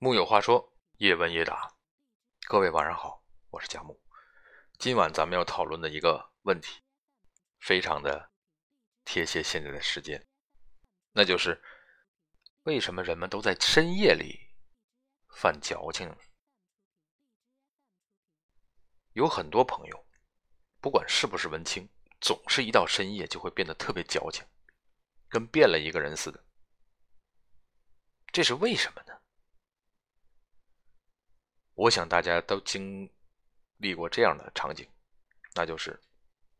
[0.00, 1.74] 木有话说，叶问叶答。
[2.46, 4.00] 各位晚上好，我是佳木。
[4.78, 6.80] 今晚咱们要讨论的一个问题，
[7.58, 8.30] 非常的
[9.04, 10.24] 贴切现在的时间，
[11.10, 11.60] 那就是
[12.62, 14.38] 为什么人们都在深夜里
[15.30, 16.08] 犯矫情？
[19.14, 20.06] 有很多朋友，
[20.80, 21.88] 不管是不是文青，
[22.20, 24.46] 总是一到深夜就会变得特别矫情，
[25.28, 26.44] 跟变了一个人似的。
[28.30, 29.17] 这是为什么呢？
[31.78, 33.08] 我想大家都经
[33.76, 34.84] 历过这样的场景，
[35.54, 35.96] 那就是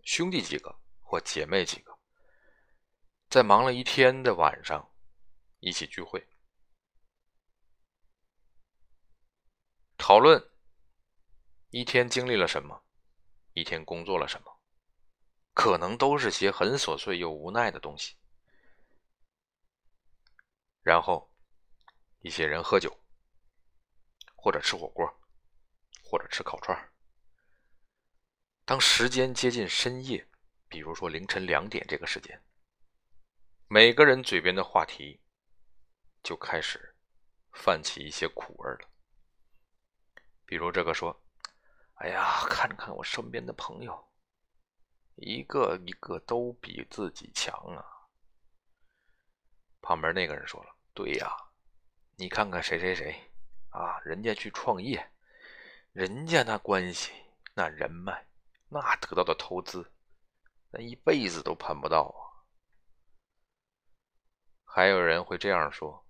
[0.04, 0.72] 兄弟几个
[1.02, 1.98] 或姐妹几个，
[3.28, 4.88] 在忙了一天的晚上
[5.58, 6.24] 一起聚会，
[9.96, 10.40] 讨论
[11.70, 12.80] 一天经历了什么，
[13.54, 14.60] 一天工作了什么，
[15.52, 18.14] 可能都是些很琐碎又无奈的东西。
[20.80, 21.28] 然后
[22.20, 22.96] 一些人喝酒。
[24.40, 25.04] 或者吃火锅，
[26.04, 26.92] 或者吃烤串
[28.64, 30.28] 当时间接近深夜，
[30.68, 32.40] 比如说凌晨两点这个时间，
[33.66, 35.20] 每个人嘴边的话题
[36.22, 36.94] 就开始
[37.52, 38.88] 泛起一些苦味了。
[40.46, 41.20] 比如这个说
[41.98, 44.08] ：“哎呀，看看我身边的朋友，
[45.16, 47.84] 一个一个都比自己强啊。”
[49.82, 51.34] 旁边那个人说了：“对呀，
[52.16, 53.20] 你看看谁谁谁。”
[53.78, 55.12] 啊，人家去创业，
[55.92, 57.12] 人家那关系、
[57.54, 58.26] 那人脉、
[58.68, 59.92] 那得到的投资，
[60.72, 62.42] 那一辈子都攀不到啊！
[64.64, 66.04] 还有人会这样说：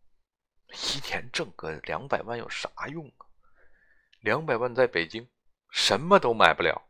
[0.69, 3.28] 一年挣个两百万有啥用啊？
[4.20, 5.28] 两百万在北京
[5.70, 6.88] 什么都买不了。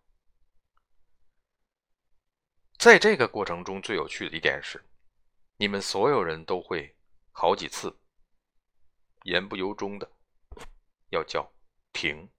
[2.79, 4.81] 在这个过程中，最有趣的一点是，
[5.57, 6.97] 你们所有人都会
[7.33, 7.99] 好几次
[9.25, 10.09] 言不由衷的。
[11.11, 11.53] 要叫
[11.93, 12.31] 停，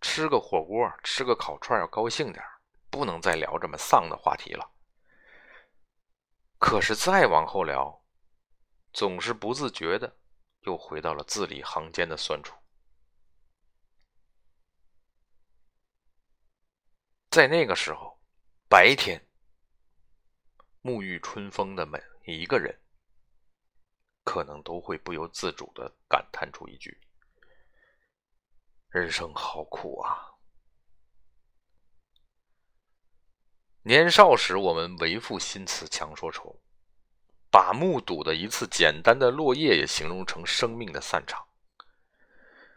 [0.00, 2.44] 吃个火锅，吃个烤串，要高兴点
[2.90, 4.70] 不能再聊这么丧的话题了。
[6.58, 8.04] 可是再往后聊，
[8.92, 10.16] 总是不自觉的
[10.60, 12.56] 又回到了字里行间的酸楚。
[17.30, 18.18] 在那个时候，
[18.68, 19.28] 白天
[20.82, 22.76] 沐浴春风的每一个人，
[24.24, 26.98] 可能都会不由自主的感叹出一句。
[28.90, 30.16] 人生好苦啊！
[33.82, 36.58] 年少时，我们为赋新词强说愁，
[37.50, 41.46] 把目睹的一次简单的落叶也形容成生命的散场。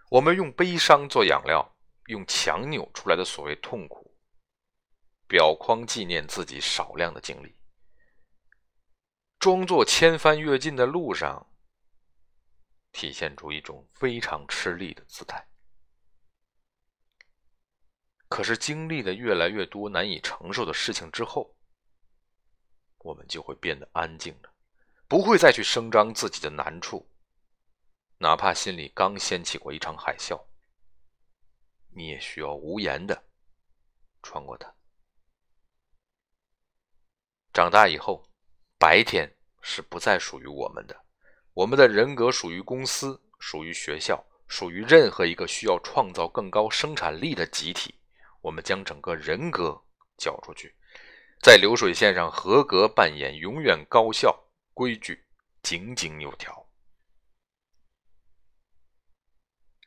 [0.09, 1.77] 我们用悲伤做养料，
[2.07, 4.13] 用强扭出来的所谓痛苦，
[5.29, 7.55] 表框纪念自己少量的经历，
[9.39, 11.47] 装作千帆越尽的路上，
[12.91, 15.47] 体现出一种非常吃力的姿态。
[18.41, 21.55] 可是经历的越来越多难以承受的事情之后，
[22.97, 24.51] 我们就会变得安静了，
[25.07, 27.07] 不会再去声张自己的难处，
[28.17, 30.43] 哪怕心里刚掀起过一场海啸，
[31.93, 33.23] 你也需要无言的
[34.23, 34.73] 穿过它。
[37.53, 38.27] 长大以后，
[38.79, 39.31] 白天
[39.61, 40.99] 是不再属于我们的，
[41.53, 47.93] 我们的人格属于公司，属于学校，属于任何一个需要创造更高生产力的集体。
[48.41, 49.81] 我们将整个人格
[50.17, 50.75] 交出去，
[51.41, 55.25] 在流水线上合格扮演永远高效、规矩、
[55.61, 56.67] 井井有条。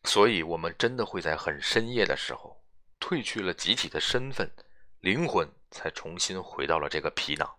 [0.05, 2.63] 所以，我们真的会在很深夜的时候，
[3.01, 4.55] 褪去了集体的身份，
[5.01, 7.59] 灵魂才重新回到了这个皮囊。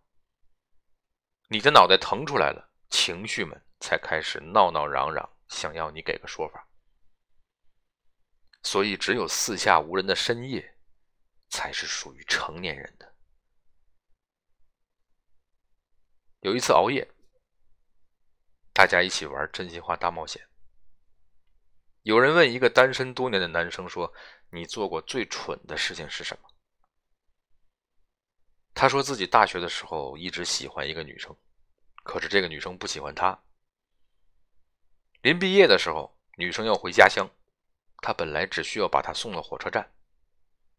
[1.49, 6.67] 你的脑袋腾出来了，情绪们才开始闹闹嚷嚷，想要你给个说法。
[8.61, 10.74] 所以，只有四下无人的深夜。
[11.55, 13.15] 才是属于成年人的。
[16.41, 17.09] 有一次熬夜，
[18.73, 20.45] 大家一起玩真心话大冒险。
[22.01, 24.13] 有人问一个单身多年的男生说
[24.51, 26.49] ：“你做过最蠢的事情是什么？”
[28.75, 31.33] 他说自己大学的时候一直喜欢一个女生，
[32.03, 33.41] 可是这个女生不喜欢他。
[35.21, 37.25] 临毕业的时候，女生要回家乡，
[38.01, 39.94] 他本来只需要把她送到火车站。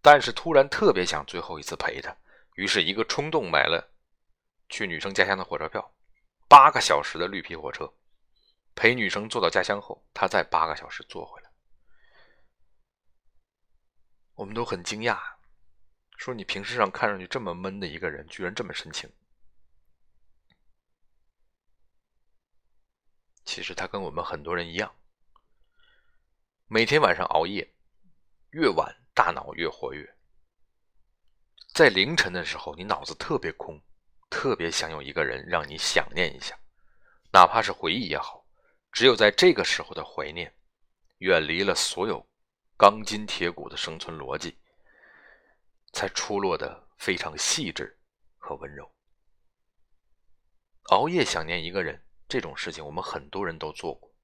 [0.06, 2.16] 但是突然特别想最后一次陪她，
[2.54, 3.92] 于是一个冲动买了
[4.68, 5.92] 去女生家乡的火车票，
[6.46, 7.92] 八个小时的绿皮火车，
[8.76, 11.50] 陪女生坐到家乡后，他再八个小时坐回来。
[14.36, 15.18] 我们都很惊讶，
[16.16, 19.12] 说你平时上看上去这么闷的一个人，居然这么深情。
[23.44, 24.94] 其实他跟我们很多人一样，
[26.68, 27.74] 每天晚上熬夜，
[28.50, 30.14] 越晚大脑越活跃。
[31.72, 33.80] 在凌晨的时候，你脑子特别空，
[34.28, 36.54] 特别想有一个人让你想念一下，
[37.32, 38.46] 哪怕是回忆也好。
[38.92, 40.54] 只有在这个时候的怀念，
[41.18, 42.26] 远离了所有
[42.76, 44.58] 钢筋铁骨的生存逻辑，
[45.94, 47.98] 才出落得非常细致
[48.36, 48.90] 和温柔。
[50.90, 54.14] 熬夜想念一个人这种事情，我们很多人都做过。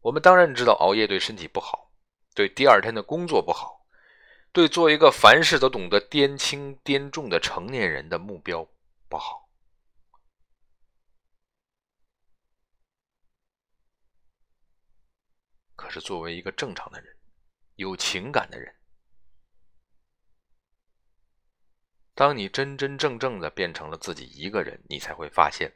[0.00, 1.92] 我们当然知道熬夜对身体不好，
[2.36, 3.79] 对第二天的工作不好，
[4.52, 8.68] 对做一个凡事都懂得掂轻掂重的成年人的目标
[9.08, 9.48] 不好。
[15.76, 17.16] 可是，作为一个正常的人，
[17.76, 18.76] 有情感的人，
[22.14, 25.72] 当你真真正正的变成了自己一个人，你才会发现，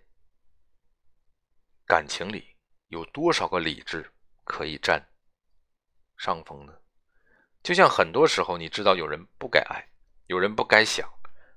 [1.87, 2.56] 感情里
[2.88, 4.12] 有多少个理智
[4.44, 5.09] 可以占
[6.17, 6.83] 上风呢？
[7.64, 9.88] 就像很多时候，你知道有人不该爱，
[10.26, 11.11] 有人不该想，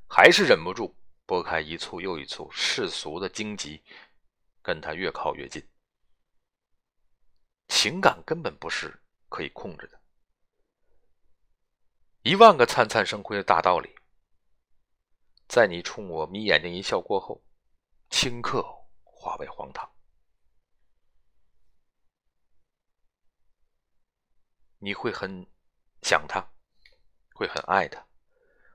[0.07, 0.95] 还是忍不住
[1.25, 3.83] 拨开一簇又一簇世俗的荆棘，
[4.61, 5.61] 跟他越靠越近。
[7.67, 9.99] 情感根本不是可以控制的。
[12.21, 13.93] 一万个灿灿生辉的大道理，
[15.49, 17.43] 在你冲我眯眼睛一笑过后，
[18.09, 18.63] 顷刻
[19.03, 19.91] 化为荒唐。
[24.79, 25.45] 你会很
[26.01, 26.53] 想他，
[27.33, 28.07] 会很爱他，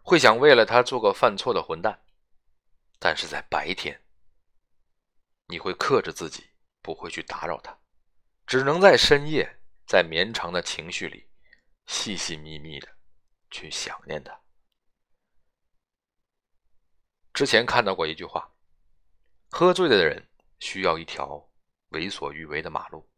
[0.02, 2.04] 会想为了他做个犯错的混蛋，
[2.98, 4.04] 但是在白天，
[5.46, 7.78] 你会克制自己，不会去打扰他。
[8.46, 11.28] 只能在深夜，在绵长的情绪里，
[11.86, 12.88] 细细密密的
[13.50, 14.38] 去想念他。
[17.32, 18.52] 之前看到过一句话：
[19.50, 20.28] 喝醉的人
[20.58, 21.48] 需要一条
[21.88, 23.08] 为所欲为的马路，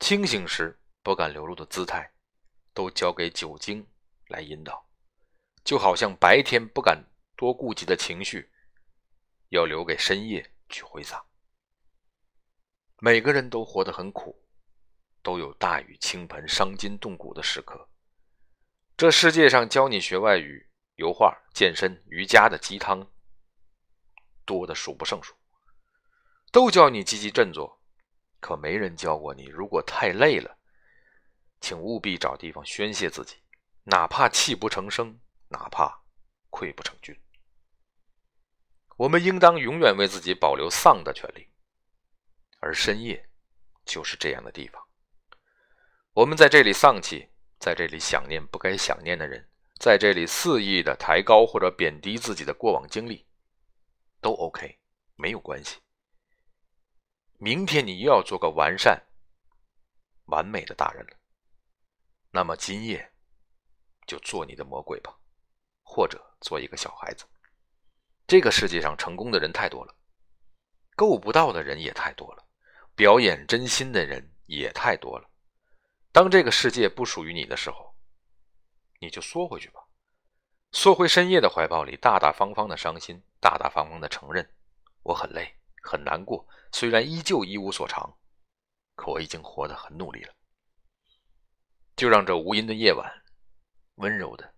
[0.00, 2.10] 清醒时不敢流露的姿态，
[2.74, 3.86] 都交给酒精
[4.28, 4.88] 来引导。
[5.64, 7.04] 就好像白天不敢
[7.36, 8.50] 多顾及的情绪，
[9.50, 11.24] 要留给深夜去挥洒。
[12.98, 14.44] 每个人都活得很苦，
[15.22, 17.88] 都有大雨倾盆、伤筋动骨的时刻。
[18.96, 23.08] 这世界上教你学外语、油画、健身、瑜伽的鸡汤
[24.44, 25.34] 多的数不胜数，
[26.50, 27.80] 都教你积极振作，
[28.40, 30.58] 可没人教过你：如果太累了，
[31.62, 33.36] 请务必找地方宣泄自己，
[33.84, 35.18] 哪怕泣不成声，
[35.48, 36.02] 哪怕
[36.50, 37.18] 溃不成军。
[38.96, 41.48] 我们应当永远为自己保留丧的权利。
[42.58, 43.28] 而深夜，
[43.84, 44.80] 就是这样的地方。
[46.12, 47.28] 我们在这里丧气，
[47.58, 49.48] 在这里想念不该想念的人，
[49.80, 53.26] 在这里肆意的抬高或者贬低自己的过往经历，
[54.20, 54.78] 都 OK，
[55.16, 55.80] 没有关系。
[57.38, 59.02] 明天你又要做个完善、
[60.26, 61.16] 完美的大人了，
[62.34, 63.12] 那么今夜
[64.06, 65.14] 就做你的魔鬼吧，
[65.82, 67.26] 或者做一个小孩子。
[68.26, 69.94] 这个世界上成功的人太多了，
[70.96, 72.42] 够不到的人也太多了。
[72.94, 75.28] 表演真心的人也太多了。
[76.10, 77.94] 当这个世界不属于你的时候，
[78.98, 79.80] 你就缩回去吧，
[80.72, 84.54] 缩回深夜的怀抱里，大大方方的伤心，大大方方的承认
[85.02, 86.48] 我很累，很难过。
[86.72, 88.16] 虽然依旧一无所长，
[88.94, 90.34] 可我已经活得很努力了。
[91.96, 93.22] 就让这无垠的夜晚，
[93.96, 94.54] 温柔的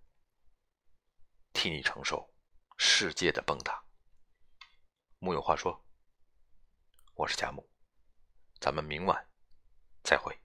[1.52, 2.32] 替你承受
[2.76, 3.84] 世界的崩塌。
[5.18, 5.84] 木有话说，
[7.14, 7.68] 我是贾木。
[8.60, 9.28] 咱们明晚
[10.02, 10.43] 再会。